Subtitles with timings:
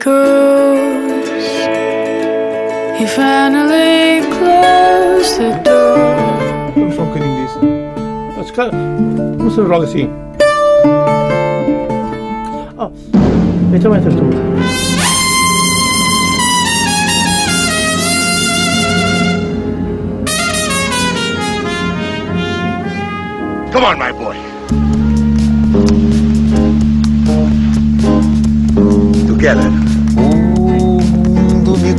[0.00, 1.28] cruise,
[2.98, 5.98] he finally closed the door.
[6.74, 7.60] Vamos só um bocadinho disso.
[8.38, 8.72] Ah, se calhar,
[9.36, 10.10] Vamos fazer logo assim.
[12.78, 12.90] Oh,
[13.74, 14.24] então entras tu.
[23.72, 24.36] Come on, my boy.
[29.26, 29.89] Together.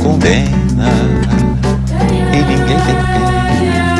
[0.02, 0.90] Condena
[2.32, 3.22] e ninguém tem pena.
[3.78, 3.92] É.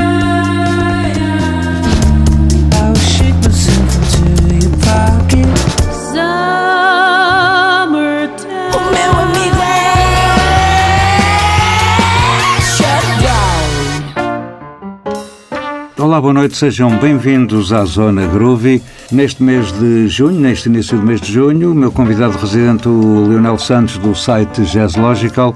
[16.02, 18.82] Olá, boa noite, sejam bem-vindos à Zona Groovy.
[19.12, 23.28] Neste mês de junho, neste início do mês de junho, o meu convidado residente, o
[23.28, 25.54] Leonel Santos, do site Jazz Logical.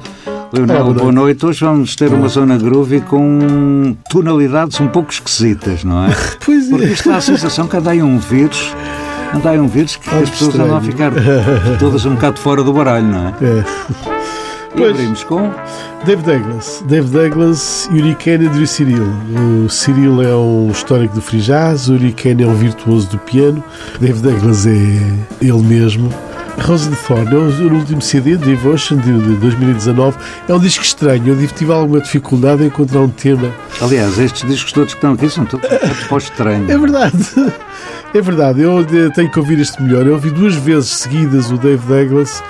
[0.57, 1.45] Leonel, boa boa noite.
[1.45, 6.09] Hoje vamos ter uma Zona Groovy com tonalidades um pouco esquisitas, não é?
[6.45, 8.75] Pois Porque isto dá a sensação que anda aí um vírus,
[9.35, 11.79] anda aí um vírus que Olha as pessoas andam a ficar estranho.
[11.79, 13.33] todas um bocado fora do baralho, não é?
[13.43, 13.65] É.
[14.75, 14.91] E Pois.
[14.93, 15.51] abrimos com...
[16.05, 16.85] Dave Douglas.
[16.87, 19.07] Dave Douglas e Uri Kennedy e Cyril.
[19.65, 23.19] O Cyril é um histórico do free jazz, o Uri Kennedy é um virtuoso do
[23.19, 23.63] piano,
[24.01, 24.71] Dave Douglas é
[25.43, 26.09] ele mesmo.
[26.63, 30.17] Rose de Thorn é o último CD, Devotion, de de 2019.
[30.49, 31.29] É um disco estranho.
[31.29, 35.29] Eu tive alguma dificuldade em encontrar um tema Aliás, estes discos todos que estão aqui
[35.29, 36.71] são todos feitos para o estranho.
[36.71, 37.53] É verdade.
[38.15, 38.63] É verdade.
[38.63, 40.07] Eu eh, tenho que ouvir este melhor.
[40.07, 42.43] Eu ouvi duas vezes seguidas o Dave Douglas.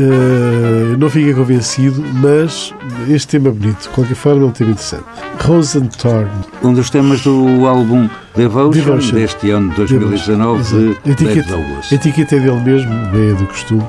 [0.00, 2.72] Eh, não fiquei convencido, mas
[3.08, 3.82] este tema é bonito.
[3.82, 5.04] De qualquer forma, é um tema interessante.
[5.40, 6.30] Rose and Thorn.
[6.62, 9.14] Um dos temas do álbum Devotion, Devotion.
[9.16, 11.00] deste ano de 2019 Exato.
[11.04, 11.92] de etiqueta, Douglas.
[11.92, 13.82] a etiqueta é dele mesmo, é do costume.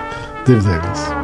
[0.48, 1.19] Dave Douglas.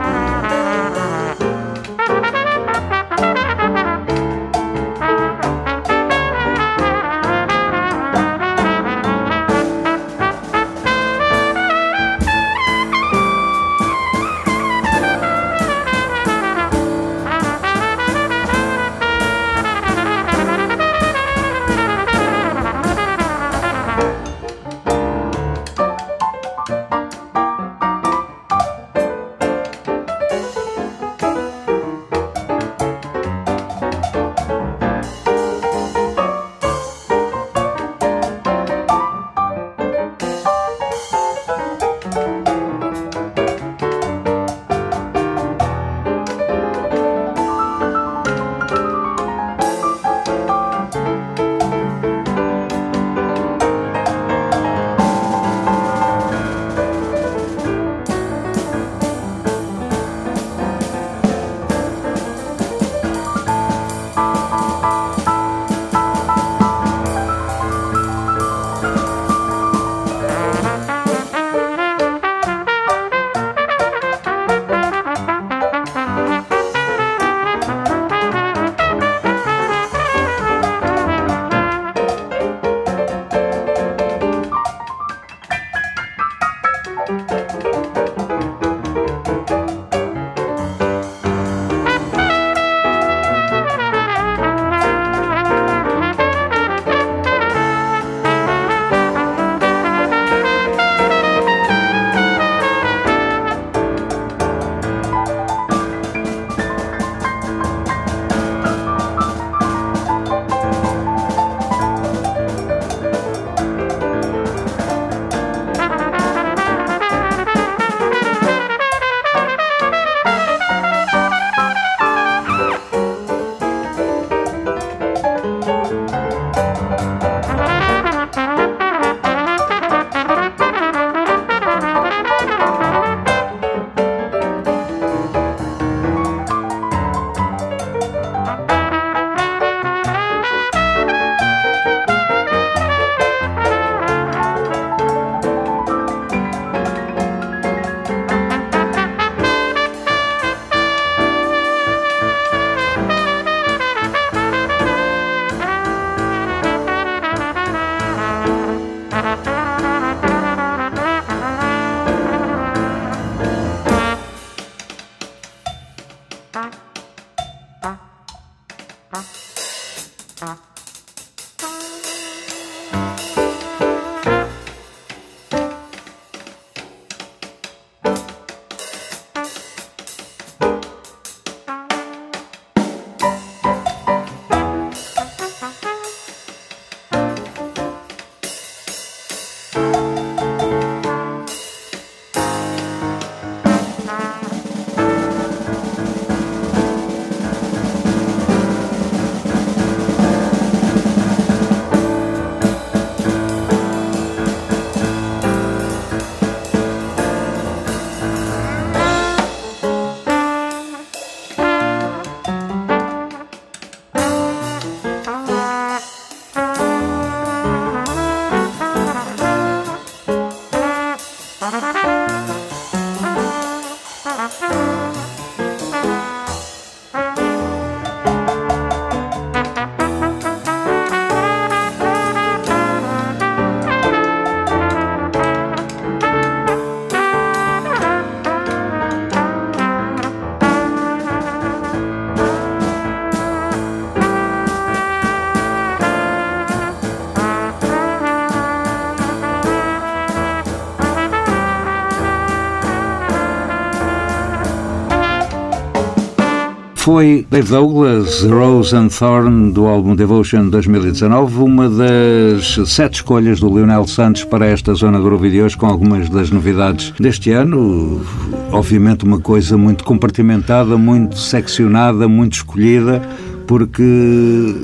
[257.06, 263.68] Foi Dave Douglas, Rose and Thorn, do álbum Devotion 2019, uma das sete escolhas do
[263.68, 268.26] Lionel Santos para esta Zona Groove de hoje, com algumas das novidades deste ano.
[268.72, 273.22] Obviamente uma coisa muito compartimentada, muito seccionada, muito escolhida,
[273.68, 274.76] porque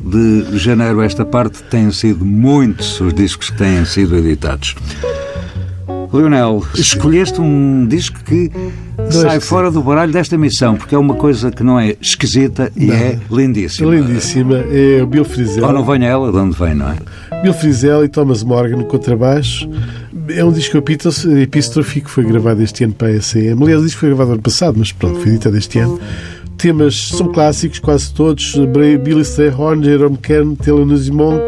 [0.00, 4.74] de janeiro a esta parte têm sido muitos os discos que têm sido editados.
[6.12, 8.50] Leonel, escolheste um disco que
[9.14, 12.86] sai fora do baralho desta missão, porque é uma coisa que não é esquisita e
[12.86, 12.94] Não.
[12.94, 13.90] é lindíssima.
[13.94, 14.56] Lindíssima.
[14.70, 15.64] É o Bill Frisell.
[15.64, 16.96] Ou não venha ela, de onde vem, não é?
[17.42, 19.68] Bill Frisell e Thomas Morgan no contrabaixo.
[20.30, 23.62] É um disco epístrofe que foi gravado este ano para a ECM.
[23.62, 25.98] Aliás, o disco foi gravado ano passado, mas pronto, foi editado este ano.
[26.58, 28.54] Temas são clássicos, quase todos.
[29.02, 31.42] Billy Strayhorn, Jerome Kern, Thelonious Monk,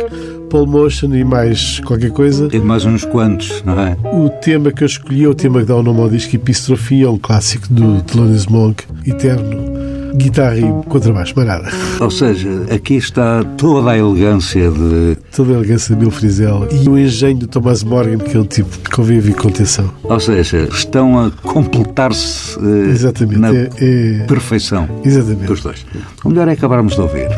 [0.50, 2.49] Paul Motion e mais qualquer coisa.
[2.52, 3.97] E mais uns quantos, não é?
[4.12, 7.08] O tema que eu escolhi é o tema que dá o nome ao disco Epistrofia,
[7.11, 9.70] um clássico do Thelonious Monk, eterno.
[10.12, 11.70] Guitarra e contrabaixo, mais nada.
[12.00, 15.17] Ou seja, aqui está toda a elegância de.
[15.35, 18.44] Toda a elegância de Bill Frisell e o engenho do Thomas Morgan, que é um
[18.44, 19.88] tipo que ouvir com atenção.
[20.02, 25.47] Ou seja, estão a completar-se eh, na É, é- perfeição Exatamente.
[25.47, 25.87] dos dois.
[26.25, 27.29] O melhor é acabarmos de ouvir.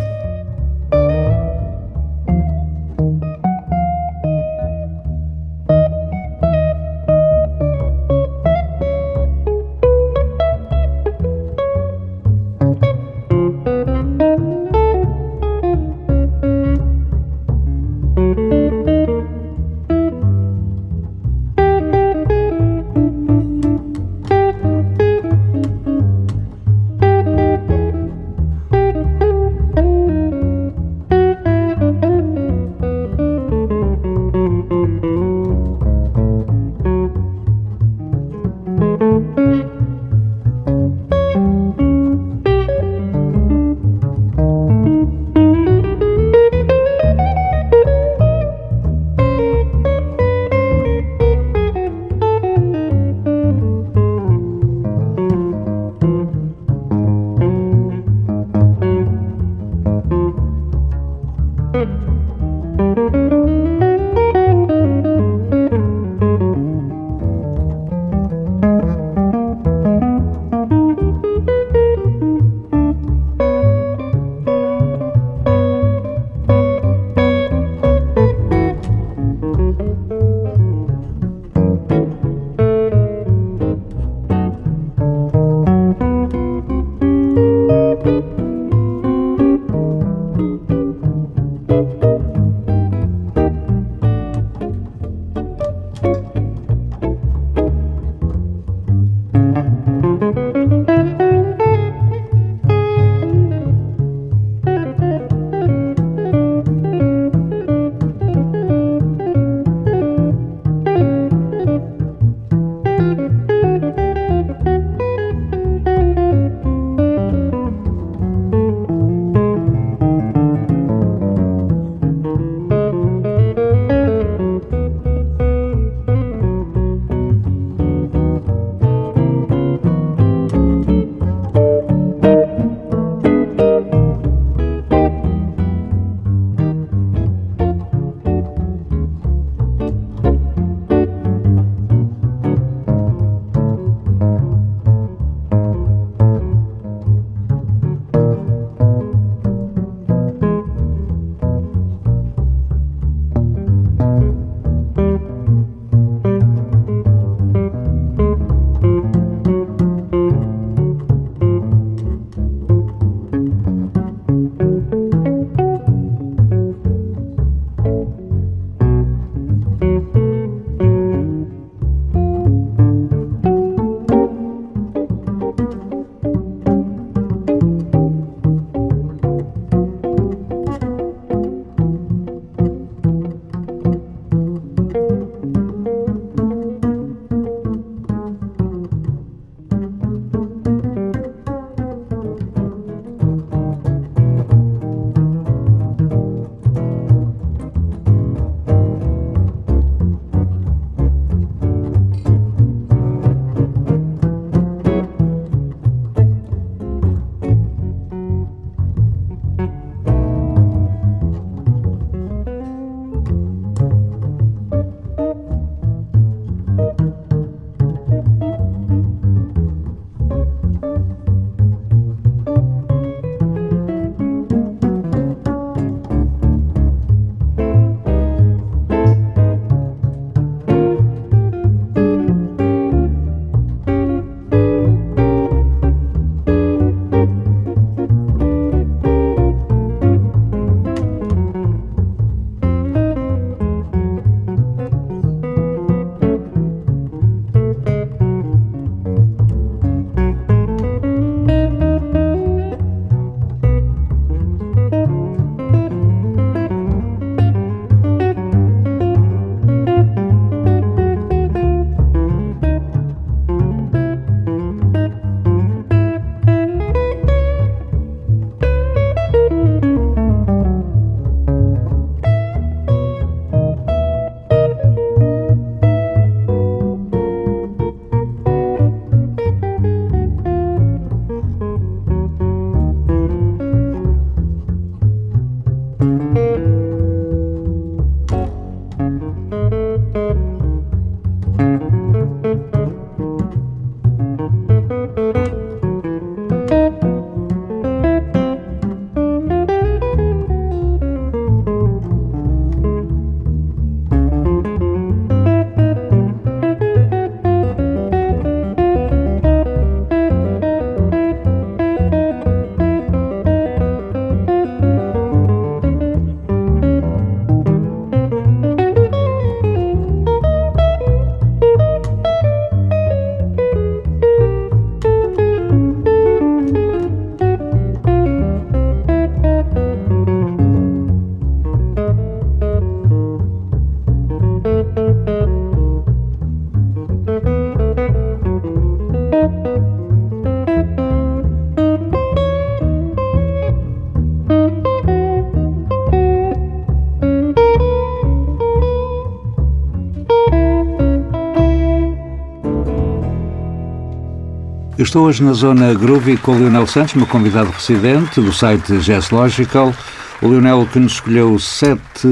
[355.02, 358.98] Eu estou hoje na zona Groovy com o Leonel Santos, meu convidado residente do site
[358.98, 359.92] Jazz Logical.
[360.40, 362.28] O Leonel que nos escolheu sete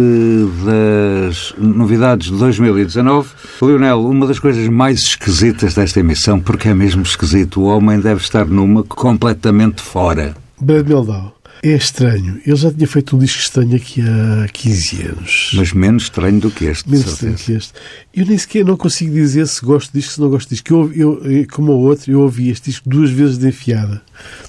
[0.64, 3.28] das novidades de 2019.
[3.60, 8.20] Leonel, uma das coisas mais esquisitas desta emissão, porque é mesmo esquisito, o homem deve
[8.20, 10.36] estar numa completamente fora.
[10.60, 11.39] Brad Meldau.
[11.62, 12.40] É estranho.
[12.46, 15.50] Ele já tinha feito um disco estranho aqui há 15 anos.
[15.54, 16.88] Mas menos estranho do que este.
[16.88, 17.72] Menos estranho que este.
[18.14, 20.72] Eu nem sequer não consigo dizer se gosto disto, se não gosto disto.
[20.74, 24.00] Eu, eu, eu- como o outro, eu ouvi este disco duas vezes de enfiada.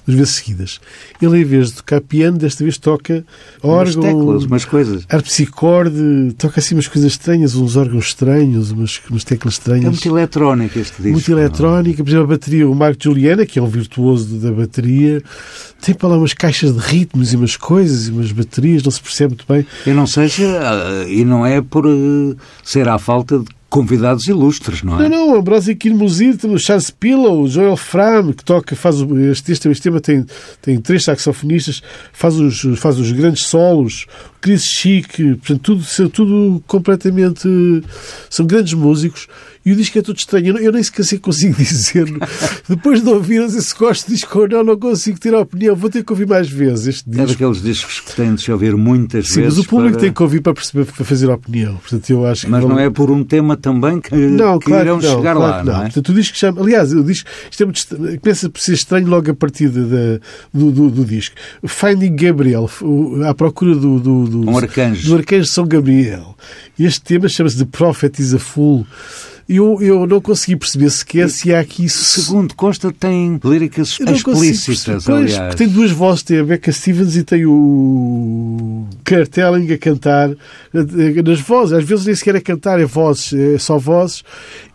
[0.07, 0.79] Duas vezes seguidas.
[1.21, 3.25] Ele, em vez de tocar piano, desta vez toca
[3.61, 5.05] Umas órgão, teclas, umas coisas.
[5.09, 9.85] harpsicorde, toca assim umas coisas estranhas, uns órgãos estranhos, umas, umas teclas É estranhas.
[9.85, 11.09] muito eletrónico este disco.
[11.11, 15.21] Muito eletrónica, por exemplo, a bateria, o Marco Juliana, que é um virtuoso da bateria,
[15.81, 19.01] tem para lá umas caixas de ritmos e umas coisas e umas baterias, não se
[19.01, 19.65] percebe muito bem.
[19.85, 24.83] E não seja, ah, e não é por eh, ser à falta de convidados ilustres,
[24.83, 25.07] não é?
[25.07, 29.17] Não, não, Ambrósio Quilmosir, temos o Charles Pillow, o Joel Fram, que toca, faz o-
[29.17, 30.25] este, este, este tema tem,
[30.61, 31.81] tem três saxofonistas,
[32.11, 37.47] faz os, faz os grandes solos, o Chris Chic, portanto, tudo, tudo completamente.
[38.29, 39.27] São grandes músicos
[39.65, 40.47] e o disco é tudo estranho.
[40.47, 42.05] Eu, não- nem sequer consigo dizer.
[42.67, 45.75] Depois de ouvir, não se gosto de disco ou não, não consigo ter a opinião.
[45.75, 47.27] Vou ter que ouvir mais vezes este É disco.
[47.27, 49.57] daqueles discos que têm de se ouvir muitas Sim, vezes.
[49.57, 51.75] mas o público para- tem que ouvir para perceber, para fazer a opinião.
[51.77, 54.83] Portanto, eu acho que Mas não é por um tema também que, Não, que claro
[54.85, 55.81] irão que não, chegar claro lá, que não, é?
[55.83, 59.29] Portanto, o disco chama, aliás, o disco, isto é muito, começa por ser estranho logo
[59.29, 60.19] a partir de- da-
[60.53, 61.35] do, do, do disco.
[61.65, 62.69] Finding Gabriel,
[63.27, 65.07] à procura do, do, do, Um arcanjo.
[65.07, 66.35] do arcanjo São Gabriel.
[66.79, 68.85] Este tema chama-se The Prophet is a Fool.
[69.53, 71.89] Eu, eu não consegui perceber sequer se há aqui.
[71.89, 75.03] Segundo consta, tem líricas explícitas.
[75.05, 75.55] Pois, aliás.
[75.55, 80.31] tem duas vozes, tem a Becca Stevens e tem o Kurt Elling a cantar
[80.73, 81.73] nas vozes.
[81.73, 84.23] Às vezes nem sequer é cantar, é vozes, é só vozes.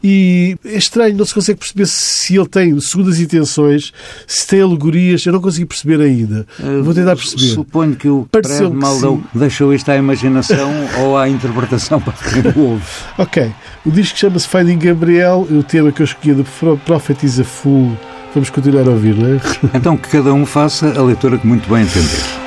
[0.02, 3.92] E é estranho, não se consegue perceber se ele tem segundas intenções,
[4.26, 5.24] se tem alegorias.
[5.26, 6.46] Eu não consigo perceber ainda.
[6.60, 7.42] Eh, Vou tentar perceber.
[7.54, 12.52] Suponho que o Pareceu Fred Maldão deixou isto à imaginação ou à interpretação para quem
[12.62, 12.84] o ouve.
[13.18, 13.50] Ok,
[13.84, 15.46] o disco chama-se Finding Gabriel.
[15.50, 17.96] O tema que eu escolhi é do Pro- Prophet is a Fool.
[18.34, 19.40] Vamos continuar a ouvir, não é?
[19.74, 22.45] Então que cada um faça a leitura que muito bem entender.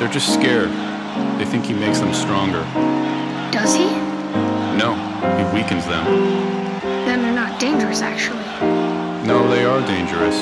[0.00, 0.70] They're just scared.
[1.38, 2.64] They think he makes them stronger.
[3.52, 3.84] Does he?
[4.80, 4.96] No,
[5.36, 6.04] he weakens them.
[7.04, 8.40] Then they're not dangerous, actually.
[9.28, 10.34] No, they are dangerous.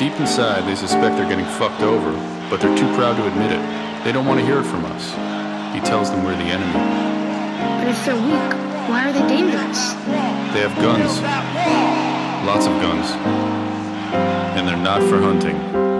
[0.00, 2.10] Deep inside, they suspect they're getting fucked over,
[2.50, 3.62] but they're too proud to admit it.
[4.02, 5.14] They don't want to hear it from us.
[5.72, 6.72] He tells them we're the enemy.
[7.78, 8.50] But if they're weak,
[8.90, 9.94] why are they dangerous?
[10.50, 11.22] They have guns.
[12.44, 13.12] Lots of guns.
[14.58, 15.93] And they're not for hunting.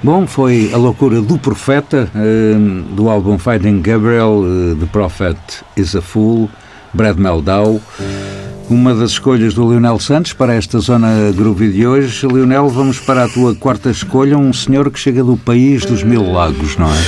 [0.00, 2.54] Bom, foi a loucura do Profeta, eh,
[2.94, 5.36] do álbum Finding Gabriel, eh, The Prophet
[5.76, 6.48] is a Fool,
[6.94, 7.80] Brad Meldau.
[8.70, 12.26] Uma das escolhas do Lionel Santos para esta zona groovy de hoje.
[12.28, 16.30] Lionel, vamos para a tua quarta escolha, um senhor que chega do país dos mil
[16.30, 16.98] lagos, não é?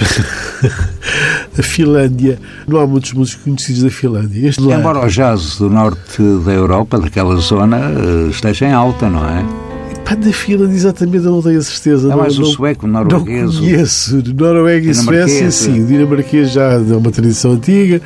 [1.56, 2.36] a Finlândia.
[2.66, 4.48] Não há muitos músicos conhecidos da Finlândia.
[4.48, 9.08] Este lá, Embora o jazz do norte da Europa, daquela zona, eh, esteja em alta,
[9.08, 9.69] não é?
[10.10, 12.08] Pá, da Finlândia, exatamente, eu não tenho a certeza.
[12.08, 13.56] É não, mais o não- sueco, o Não norueguês.
[13.56, 14.22] o- conheço.
[14.36, 15.82] Noruega e Suécia, sim.
[15.82, 18.00] O dinamarquês já é uma tradição antiga.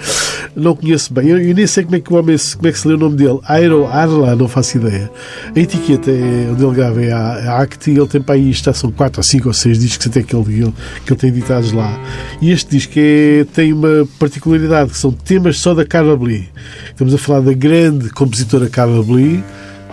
[0.54, 1.28] Não conheço bem.
[1.28, 2.98] Eu, eu nem sei como é que o homem como é que se lê o
[2.98, 3.38] nome dele.
[3.44, 5.10] Airo Arla, não faço ideia.
[5.54, 8.72] A etiqueta é, onde ele grava é a, a Act ele tem para aí, está,
[8.72, 11.72] são 4 ou 5 ou 6 discos até que ele, ele- que ele tem editados
[11.72, 11.98] lá.
[12.40, 16.48] E este disco é, tem uma particularidade, que são temas só da Carla Blee.
[16.90, 19.42] Estamos a falar da grande compositora Carla Blee,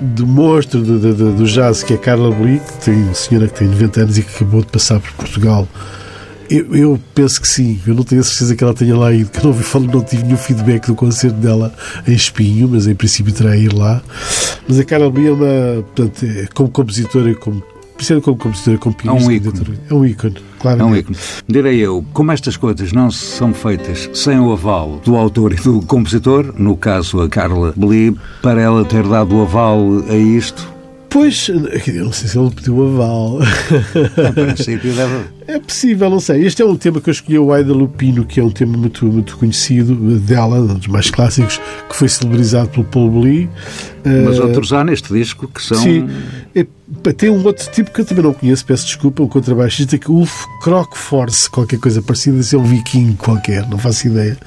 [0.02, 1.00] do monstro do,
[1.34, 4.24] do, jazz que é Carla Blee, que tem uma senhora que tem 90 anos e
[4.24, 5.68] que acabou de passar por Portugal.
[6.50, 9.30] Eu, eu penso que sim, eu não tenho a certeza que ela tenha lá ido,
[9.30, 11.74] que não, vi, falo- não tive nenhum feedback do concerto dela
[12.06, 14.02] em Espinho, mas em princípio terá ido lá.
[14.68, 17.64] Mas a Carla Blee é uma, portanto, é, como compositora, e como,
[18.02, 19.80] principalmente como pianista, É um ícone.
[19.90, 20.82] é um ícone, claro.
[20.82, 21.18] É um ícone.
[21.48, 25.82] Direi eu, como estas coisas não são feitas sem o aval do autor e do
[25.82, 30.72] compositor, no caso a Carla Blee, para ela ter dado o aval a isto,
[31.14, 33.40] Pois, eu não sei se ele pediu aval.
[34.30, 35.26] em princípio deve...
[35.46, 36.46] É possível, não sei.
[36.46, 39.06] Este é um tema que eu escolhi, o Aida Lupino, que é um tema muito,
[39.06, 41.60] muito conhecido dela, um dos mais clássicos,
[41.90, 43.50] que foi celebrizado pelo Paul Blee.
[44.26, 45.78] Mas outros há neste disco que são...
[45.78, 46.08] Sim.
[46.54, 46.66] É,
[47.14, 50.46] tem um outro tipo que eu também não conheço, peço desculpa, um contrabaixista que Ulf
[50.62, 54.38] Krokforce, qualquer coisa parecida, é um viking qualquer, não faço ideia.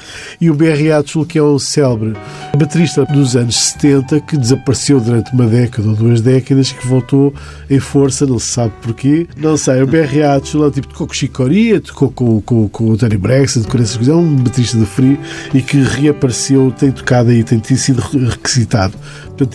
[0.41, 0.93] E o B.R.
[0.93, 2.13] Atchell, que é um célebre
[2.57, 7.35] baterista dos anos 70 que desapareceu durante uma década ou duas décadas que voltou
[7.71, 9.27] em força, não se sabe porquê.
[9.37, 10.23] Não sei, o B.R.
[10.23, 13.81] Atchell é o tipo tocou com Chicoria, tocou com, com, com o Tony Braxton, tocou
[13.81, 15.19] nessas coisas, é um baterista de frio
[15.55, 18.95] e que reapareceu, tem tocado aí, tem sido requisitado.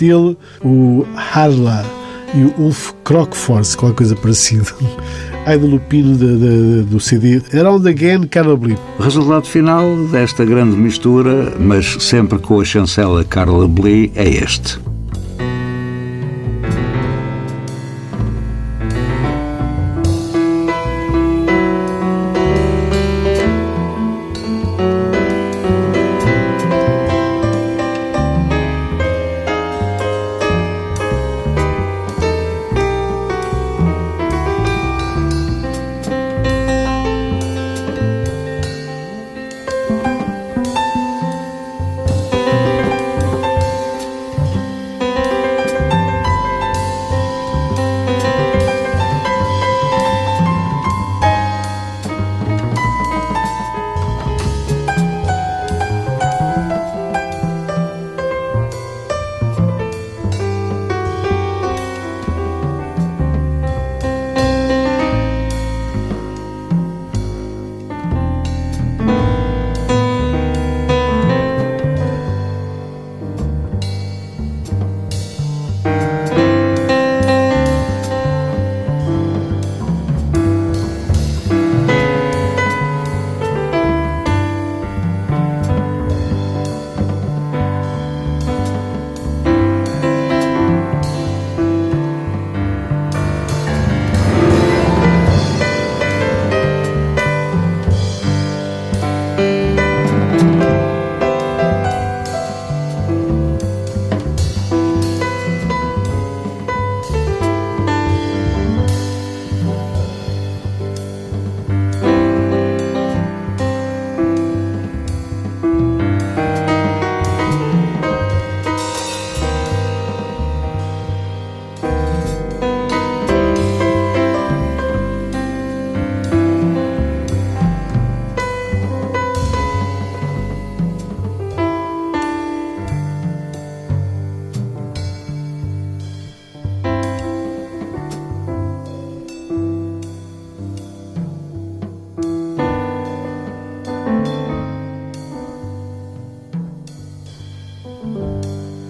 [0.01, 1.85] Ele, o Harla
[2.35, 4.65] e o Ulf Krokforce, qualquer coisa parecida.
[5.45, 8.27] Aida Lupino da- da- do CD Around Again
[8.99, 14.77] O resultado final desta grande mistura, mas sempre com a chancela Carla Blee, é este.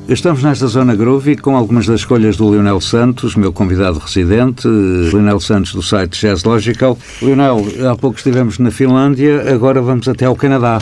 [0.09, 5.39] Estamos nesta zona groovy com algumas das escolhas do Lionel Santos, meu convidado residente, Lionel
[5.39, 6.97] Santos do site Jazz Logical.
[7.21, 10.81] Lionel, há pouco estivemos na Finlândia, agora vamos até ao Canadá.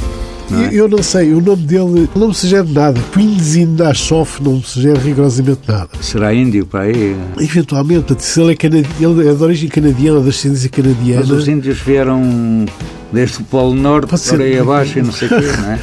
[0.49, 0.69] não é?
[0.71, 3.01] Eu, não sei, o nome dele não me sugere nada.
[3.13, 5.89] Quinzinashoff não me sugere rigorosamente nada.
[5.99, 7.13] Será índio para aí?
[7.37, 8.87] Eventualmente, se ele é, canadi...
[8.97, 11.19] ele é de origem canadiana, da ascendência canadiana.
[11.19, 12.65] Mas os índios vieram
[13.11, 15.79] desde o Polo Norte Pode para aí abaixo e não sei o quê, não é?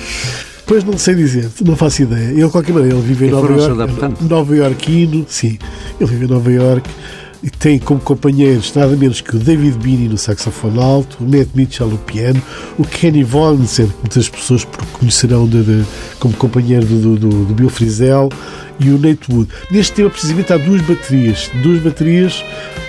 [0.66, 2.31] Pois não sei dizer, não faço ideia.
[2.31, 3.77] Ele, de qualquer maneira, ele vive em Nova York.
[4.29, 5.59] Nova Iorquino, sim.
[6.00, 6.88] Ele vive em Nova York
[7.42, 11.48] e tem como companheiros nada menos que o David Beanie no saxofone alto, o Matt
[11.55, 12.40] Mitchell no piano,
[12.79, 15.85] o Kenny Vonsen, que muitas pessoas conhecerão de, de-
[16.18, 18.31] como companheiro do, do, do Bill Frisell,
[18.81, 19.50] e o Nate Wood.
[19.70, 21.50] Neste tema, precisamente, há duas baterias.
[21.62, 22.42] Duas baterias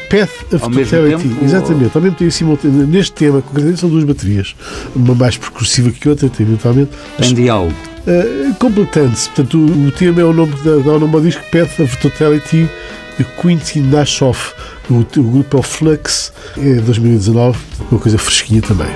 [0.09, 1.27] Path of Ao Totality.
[1.29, 2.87] tempo, Exatamente, ao mesmo tempo, simultâneo.
[2.87, 4.55] neste tema, concretamente, são duas baterias.
[4.95, 6.91] Uma mais percussiva que outra, eventualmente.
[7.17, 7.73] Tem diálogo.
[8.07, 11.79] Uh, Completando-se, portanto, o, o tema é o nome, da, o nome ao disco Path
[11.79, 12.69] of Totality
[13.17, 14.53] de Quincy Nashoff.
[14.89, 17.57] O, o grupo é o Flux, é 2019,
[17.89, 18.89] uma coisa fresquinha também.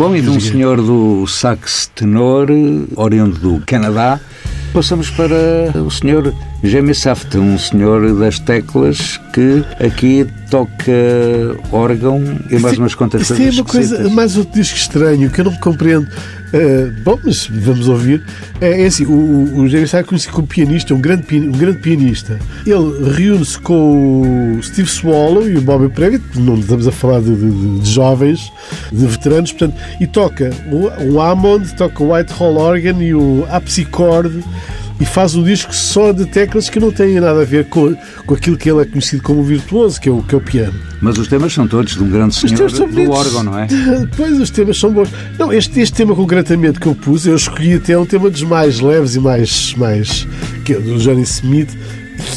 [0.00, 2.48] Bom, e de um senhor do sax tenor,
[2.96, 4.18] oriundo do Canadá,
[4.72, 6.34] passamos para o senhor
[6.64, 10.90] Jamie Saft, um senhor das teclas que aqui toca
[11.70, 15.42] órgão e mais umas quantas Isto coisas é uma coisa, mais outro disco estranho que
[15.42, 16.08] eu não compreendo.
[16.52, 18.22] Eh, bom, mas vamos ouvir.
[18.60, 22.38] É, é assim, o, o, James Sack conhecido como pianista, um grande, um grande pianista.
[22.66, 27.34] Ele reúne-se com o Steve Swallow e o Bobby Previtt, não estamos a falar de,
[27.34, 28.52] de- de jovens,
[28.92, 34.42] de veteranos, portanto, e toca o, o Hammond, toca o Whitehall Organ e o Apsichord
[35.00, 38.34] e faz um disco só de teclas que não têm nada a ver com, com
[38.34, 40.74] aquilo que ele é conhecido como virtuoso, que é o, que é o piano.
[41.00, 43.66] Mas os temas são todos de um grande senhor do órgão, não é?
[44.16, 45.08] Pois, os temas são bons.
[45.38, 48.80] Não, este, este tema concretamente que eu pus, eu escolhi até um tema dos mais
[48.80, 49.74] leves e mais.
[49.76, 50.26] mais
[50.64, 51.70] que é do Johnny Smith,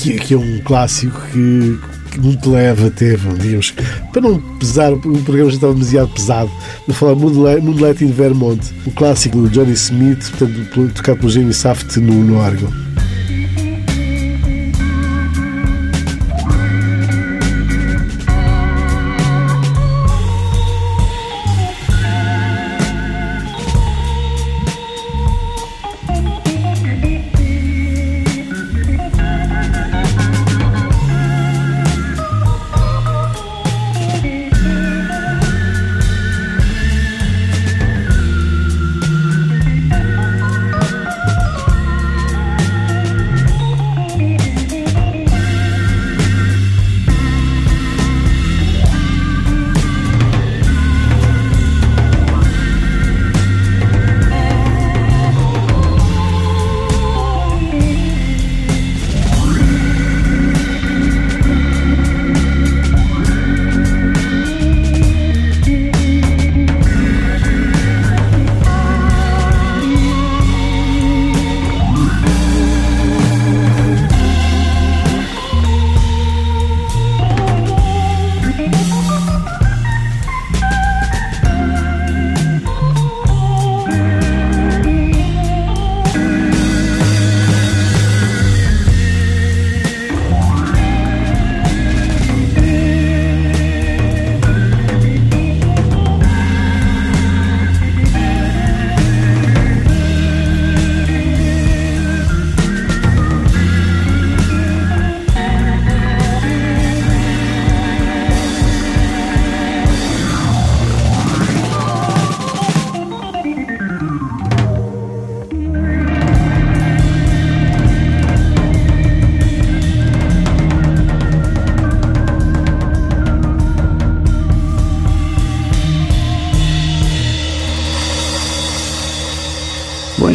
[0.01, 1.78] que, que é um clássico que
[2.20, 3.74] muito leve até, digamos,
[4.11, 6.51] para não pesar, o programa já estava demasiado pesado,
[6.88, 11.97] de falar Moonlight, in Vermont, o clássico do Johnny Smith, portanto, tocado pelo Jamie Saft
[11.97, 12.82] no, no órgão.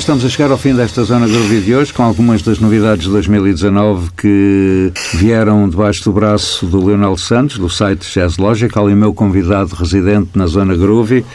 [0.09, 3.11] Estamos a chegar ao fim desta Zona Groovy de hoje com algumas das novidades de
[3.11, 9.13] 2019 que vieram debaixo do braço do Leonel Santos, do site Jazz Logical, e meu
[9.13, 11.27] convidado residente na Zona Groovy.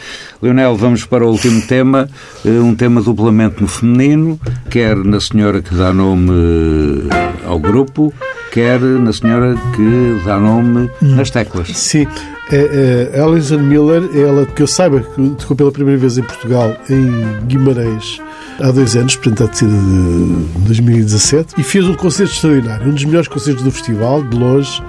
[0.42, 2.08] Leonel, vamos para o último tema,
[2.44, 8.12] eh, um tema duplamente no feminino, quer na senhora que dá nome eh, ao grupo,
[8.50, 11.68] quer na senhora que dá nome nas teclas.
[11.68, 12.08] Sim,
[12.50, 16.76] é, é, Alison Miller, ela que eu saiba que tocou pela primeira vez em Portugal,
[16.90, 17.10] em
[17.46, 18.20] Guimarães,
[18.60, 22.90] há dois anos, portanto há de ser de 2017, e fez um concerto extraordinário, um
[22.94, 24.82] dos melhores concertos do festival, de longe.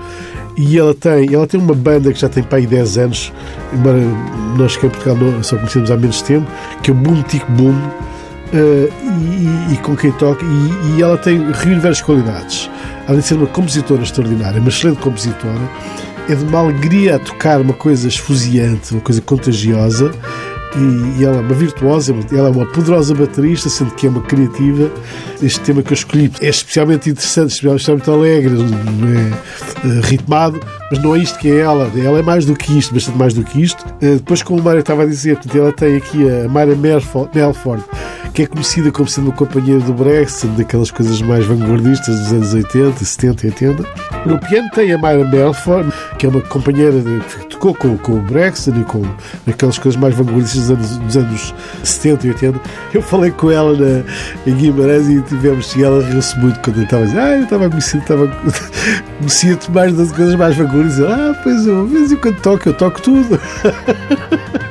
[0.58, 3.34] E ela tem, ela tem uma banda que já tem para aí 10 anos,
[3.74, 3.99] embora
[4.58, 6.47] nós que em Portugal não- só conhecemos há menos tempo,
[6.82, 7.76] que é o Boom Tic Boom,
[8.53, 8.89] eh,
[9.70, 12.70] e, e com quem toca, e, e ela tem reúne várias qualidades.
[13.06, 15.60] Além de ser uma compositora extraordinária, uma excelente compositora,
[16.28, 20.11] é de uma alegria a tocar uma coisa esfuziante, uma coisa contagiosa.
[20.78, 24.91] E, ela é uma virtuosa, ela é uma poderosa baterista, sendo que é uma criativa.
[25.41, 30.59] Este tema que eu escolhi é especialmente interessante, especialmente alegre, é, eh, ritmado,
[30.91, 31.89] mas não é isto que é ela.
[31.95, 33.86] Ela é mais do que isto, bastante mais do que isto.
[34.01, 37.82] Eh, Depois, como o Mário estava a dizer, ela tem aqui a Melford, Melford,
[38.36, 42.54] que é conhecida como sendo uma companheira do Brexit, daquelas coisas mais vanguardistas dos anos
[42.54, 43.86] 80, 70 e 80.
[44.26, 48.22] No piano tem a Myra Melford, que é uma companheira que tocou com, com o
[48.22, 49.04] Brexit e com
[49.48, 52.62] aquelas coisas mais vanguardistas dos anos, dos anos 70 e 80.
[52.94, 54.04] Eu falei com ela na,
[54.46, 57.44] em Guimarães e tivemos, e ela riu-se muito quando eu estava a dizer, ah, eu
[57.46, 58.28] estava a conhecer, estava
[59.18, 61.06] conhecia-te mais das coisas mais vanguardistas.
[61.10, 63.40] Ah, pois eu, de vez em quando toco, eu toco tudo.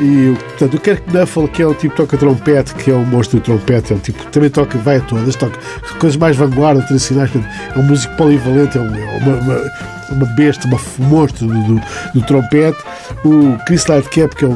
[0.00, 3.04] E, portanto, o Kirk Knuffle, que é o tipo que toca trompete, que é um
[3.04, 5.58] monstro de trompete, é um tipo que também toca, vai a todas, toca
[5.98, 10.66] coisas mais vanguarda, tradicionais, é um músico polivalente, é, um- é uma, uma- uma besta,
[10.68, 11.80] uma, um monstro do, do,
[12.14, 12.78] do trompete.
[13.24, 14.52] O Chris Lightcap, que é um,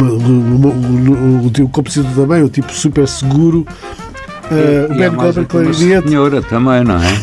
[0.00, 3.66] um, um, compositor também, um tipo super seguro.
[4.50, 6.08] Uh, o E Ben Goldberg, clarinete.
[6.08, 7.18] senhora também, não é?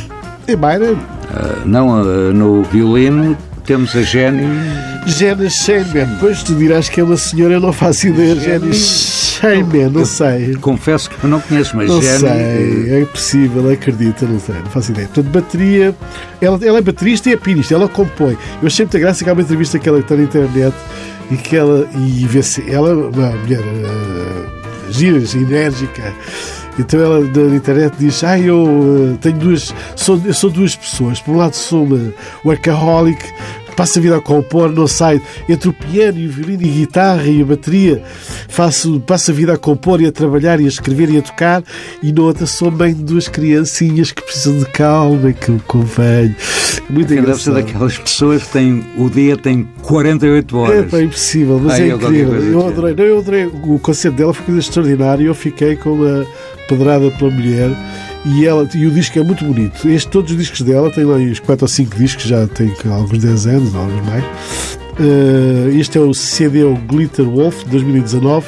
[0.47, 0.95] E Mayra,
[1.33, 2.03] Ah, não, ah,
[2.33, 4.43] no violino temos a Jenny.
[5.05, 6.05] Jenny Sheinman.
[6.05, 8.35] Depois tu dirás que é uma senhora, eu não faço ideia.
[8.35, 10.55] Jenny Sheinman, não sei.
[10.55, 14.91] Confesso que eu não conheço, mas Não sei, é possível, acredita, não sei, não faço
[14.91, 15.07] ideia.
[15.07, 15.95] Portanto, bateria,
[16.39, 18.37] ela, ela é baterista e é pianista, ela compõe.
[18.61, 20.75] Eu achei muita graça que há uma entrevista que ela está na internet
[21.31, 26.13] e que ela, e vê-se, ela é uma mulher eh, gira, enérgica.
[26.79, 31.19] Então ela na internet diz: Ah, eu eh, tenho duas, sou, eu sou duas pessoas.
[31.19, 32.13] Por um lado sou uma
[32.45, 33.23] workaholic,
[33.75, 36.73] passo a vida a compor, não saio entre o piano e o violino e a
[36.73, 38.03] guitarra e a bateria,
[38.49, 41.63] faço, passo a vida a compor e a trabalhar e a escrever e a tocar,
[42.03, 45.59] e na outra sou mãe de duas criancinhas que precisam de calma e que me
[45.61, 46.35] convém.
[46.89, 47.53] Muito Quem deve ser engraçado.
[47.55, 50.91] daquelas pessoas que tem, o dia tem 48 É horas.
[50.91, 52.33] pá, impossível, mas Ai, é eu incrível.
[52.35, 53.45] Eu do adorei, não, eu adorei.
[53.45, 55.23] O concerto dela foi coisa extraordinária.
[55.23, 56.25] Eu fiquei com uma
[56.67, 57.69] pedrada pela mulher
[58.25, 59.87] e, ela, e o disco é muito bonito.
[59.89, 63.19] Este, todos os discos dela, tem lá uns 4 ou 5 discos, já tem alguns
[63.19, 64.23] 10 anos, alguns mais.
[64.99, 68.47] Eh, este é o CD o Glitter Wolf de 2019.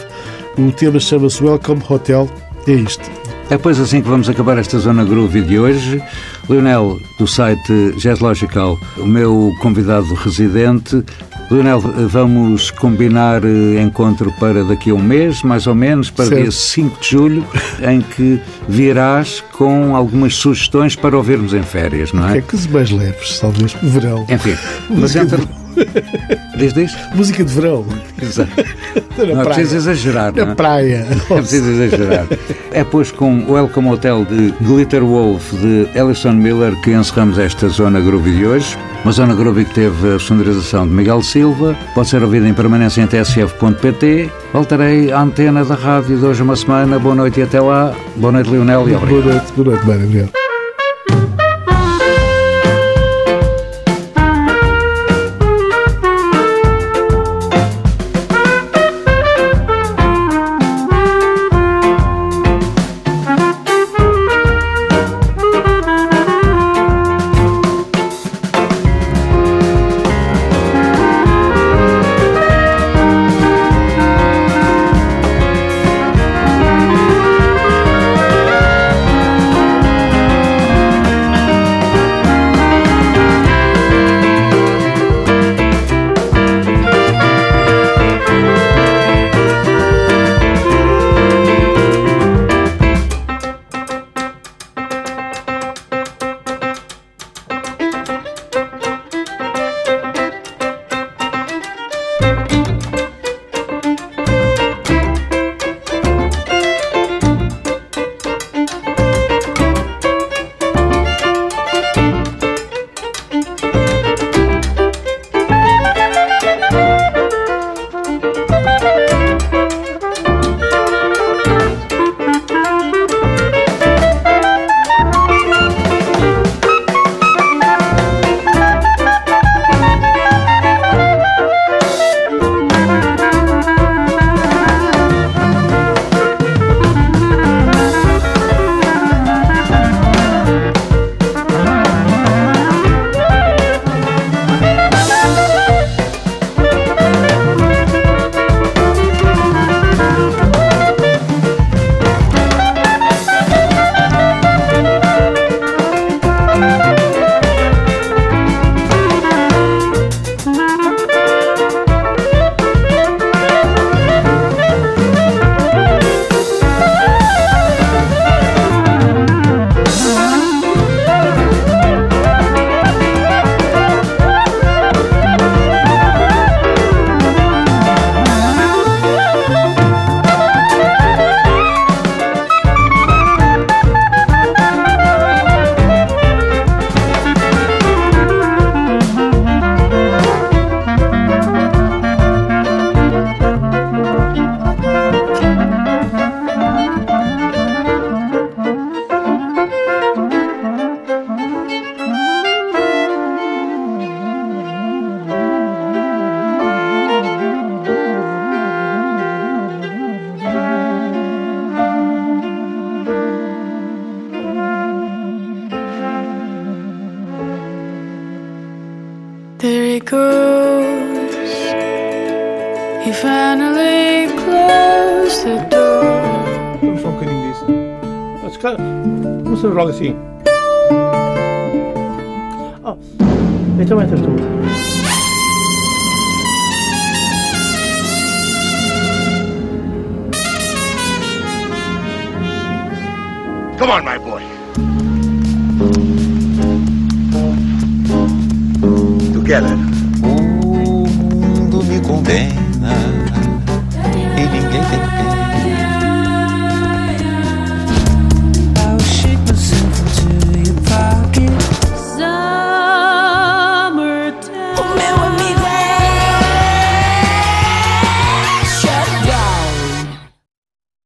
[0.57, 2.29] O tema chama-se Welcome Hotel.
[2.67, 3.09] É isto.
[3.49, 6.01] É pois assim que vamos acabar esta Zona Groove de hoje.
[6.47, 11.03] Leonel, do site Jazz Logical, o meu convidado residente.
[11.51, 16.41] Leonel, vamos combinar eh, encontro para daqui a um mês, mais ou menos, para Certo.
[16.41, 17.45] dia 5 de julho,
[17.81, 22.41] em que virás com algumas sugestões para ouvirmos em férias, não É é?
[22.41, 23.73] coisas mais leves, talvez.
[23.83, 24.25] Verão.
[24.29, 24.55] Enfim,
[24.89, 25.47] mas entre...
[26.57, 26.97] Diz disto?
[27.15, 27.85] Música de verão.
[28.21, 28.51] Exato.
[29.17, 30.55] Não é preciso exagerar, não Na é?
[30.55, 31.07] praia.
[31.29, 32.25] É preciso exagerar.
[32.71, 37.99] É pois com Welcome Hotel de Glitter Wolf de Alison Miller que encerramos esta Zona
[37.99, 38.77] Groovy de hoje.
[39.03, 41.77] Uma Zona Groovy que teve a sonorização de Miguel Silva.
[41.93, 44.31] Pode ser ouvida em permanência em tsf.pt.
[44.51, 46.97] Voltarei à antena da rádio de hoje uma semana.
[46.97, 47.93] Boa noite e até lá.
[48.15, 49.09] Boa noite, Leonel, e obrigado.
[49.09, 50.05] Boa noite, boa noite.
[50.05, 50.42] Obrigado.